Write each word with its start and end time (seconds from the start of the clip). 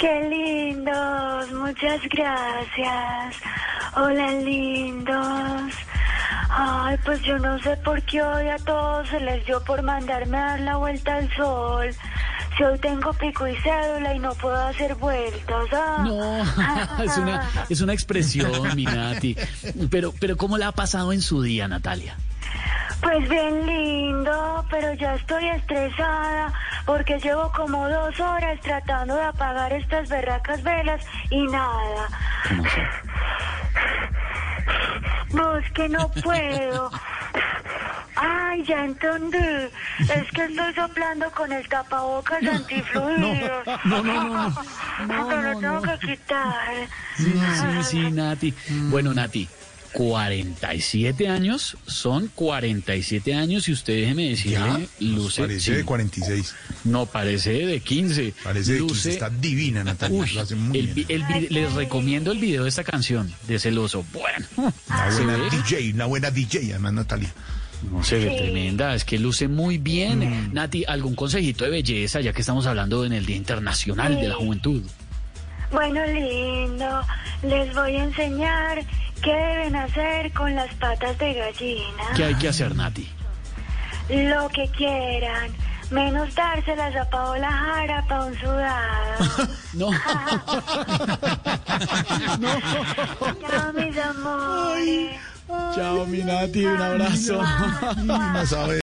Qué 0.00 0.28
lindos, 0.30 1.52
muchas 1.52 2.00
gracias. 2.08 3.36
Hola, 3.94 4.32
lindos. 4.32 5.74
Ay, 6.48 6.96
pues 7.04 7.20
yo 7.20 7.38
no 7.38 7.58
sé 7.58 7.76
por 7.84 8.00
qué 8.04 8.22
hoy 8.22 8.48
a 8.48 8.56
todos 8.56 9.06
se 9.10 9.20
les 9.20 9.44
dio 9.44 9.62
por 9.62 9.82
mandarme 9.82 10.38
a 10.38 10.46
dar 10.46 10.60
la 10.60 10.76
vuelta 10.76 11.16
al 11.16 11.30
sol. 11.36 11.90
Si 12.56 12.64
hoy 12.64 12.78
tengo 12.78 13.12
pico 13.12 13.46
y 13.46 13.54
cédula 13.56 14.14
y 14.14 14.18
no 14.20 14.32
puedo 14.36 14.56
hacer 14.56 14.94
vueltas. 14.94 15.66
ah. 15.74 16.02
No, 16.06 17.02
es 17.04 17.18
una, 17.18 17.50
es 17.68 17.80
una 17.82 17.92
expresión, 17.92 18.74
mi 18.74 18.86
Nati. 18.86 19.36
Pero, 19.90 20.14
pero 20.18 20.38
¿cómo 20.38 20.56
la 20.56 20.68
ha 20.68 20.72
pasado 20.72 21.12
en 21.12 21.20
su 21.20 21.42
día, 21.42 21.68
Natalia? 21.68 22.16
Pues 23.02 23.28
bien 23.28 23.66
lindo, 23.66 24.64
pero 24.70 24.94
ya 24.94 25.14
estoy 25.14 25.46
estresada 25.48 26.54
porque 26.90 27.20
llevo 27.20 27.52
como 27.52 27.88
dos 27.88 28.18
horas 28.18 28.58
tratando 28.62 29.14
de 29.14 29.22
apagar 29.22 29.72
estas 29.72 30.08
berracas 30.08 30.60
velas 30.64 31.00
y 31.30 31.46
nada. 31.46 32.08
No, 35.32 35.56
es 35.58 35.70
que 35.70 35.88
no 35.88 36.10
puedo. 36.10 36.90
Ay, 38.16 38.64
ya 38.64 38.86
entendí. 38.86 39.70
Es 40.00 40.32
que 40.34 40.46
estoy 40.46 40.74
soplando 40.74 41.30
con 41.30 41.52
el 41.52 41.68
tapabocas 41.68 42.42
antifluidos. 42.42 43.66
No, 43.84 44.02
no, 44.02 44.24
no, 44.24 44.50
no. 44.50 45.28
Pero 45.28 45.42
lo 45.42 45.60
tengo 45.60 45.82
que 45.82 45.98
quitar. 46.08 46.88
Sí, 47.16 47.32
sí, 47.54 47.82
sí, 47.84 48.10
Nati. 48.10 48.52
Bueno, 48.90 49.14
Nati, 49.14 49.48
47 49.92 51.28
años, 51.28 51.76
son 51.86 52.30
47 52.34 53.34
años 53.34 53.68
y 53.68 53.72
usted 53.72 53.94
déjeme 54.00 54.28
decirle, 54.30 54.88
luce... 55.00 55.42
Parece 55.42 55.60
sí, 55.60 55.70
de 55.72 55.84
46. 55.84 56.54
no, 56.84 57.06
parece 57.06 57.52
de 57.66 57.80
15. 57.80 58.34
Parece 58.44 58.72
de 58.72 58.78
15. 58.80 58.92
Luce- 58.94 59.10
Está 59.10 59.30
divina, 59.30 59.84
Natalia. 59.84 60.20
Uy, 60.20 60.30
lo 60.32 60.40
hace 60.42 60.54
muy 60.56 60.78
el 60.78 60.86
bien. 60.88 61.46
les 61.50 61.72
recomiendo 61.74 62.32
el 62.32 62.38
video 62.38 62.62
de 62.64 62.68
esta 62.68 62.84
canción, 62.84 63.32
de 63.48 63.58
Celoso. 63.58 64.04
Bueno, 64.12 64.46
Una 64.56 65.10
¿se 65.12 65.22
buena 65.24 65.38
ve? 65.38 65.50
DJ, 65.50 65.92
una 65.94 66.06
buena 66.06 66.30
DJ, 66.30 66.70
además, 66.70 66.92
Natalia. 66.92 67.32
No 67.90 68.04
se 68.04 68.18
ve 68.18 68.30
Sí. 68.30 68.36
tremenda, 68.36 68.94
es 68.94 69.04
que 69.04 69.18
luce 69.18 69.48
muy 69.48 69.78
bien. 69.78 70.18
Mm. 70.50 70.52
Nati, 70.52 70.84
¿algún 70.86 71.14
consejito 71.14 71.64
de 71.64 71.70
belleza, 71.70 72.20
ya 72.20 72.32
que 72.34 72.40
estamos 72.42 72.66
hablando 72.66 73.04
en 73.06 73.12
el 73.14 73.24
Día 73.24 73.36
Internacional 73.36 74.20
de 74.20 74.28
la. 74.28 74.34
Juventud? 74.34 74.82
Bueno, 75.72 76.04
lindo, 76.04 77.00
les 77.42 77.72
voy 77.74 77.94
a 77.96 78.04
enseñar 78.04 78.84
qué 79.22 79.32
deben 79.32 79.76
hacer 79.76 80.32
con 80.32 80.54
las 80.54 80.72
patas 80.74 81.18
de 81.18 81.34
gallina. 81.34 82.04
¿Qué 82.16 82.24
hay 82.24 82.34
que 82.34 82.48
hacer, 82.48 82.74
Nati? 82.74 83.08
Lo 84.08 84.48
que 84.48 84.68
quieran, 84.76 85.52
menos 85.90 86.34
dárselas 86.34 86.96
a 86.96 87.08
Paola 87.08 87.50
Jara 87.50 88.04
para 88.08 88.24
un 88.24 88.38
sudado. 88.38 89.48
No. 89.72 89.90
Chao, 93.48 93.72
mis 93.72 93.96
amores. 93.98 95.16
Chao, 95.74 96.06
mi 96.06 96.18
Nati, 96.22 96.64
un 96.64 96.80
abrazo. 96.80 97.42
No 98.04 98.46
sabe 98.46 98.78